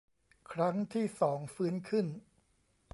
[0.51, 2.05] ครั้งที่สองฟื้นขึ้น